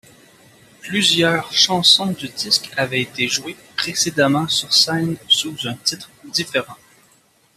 [0.81, 6.75] Plusieurs chansons du disque avaient été jouées précédemment sur scène sous un titre différent.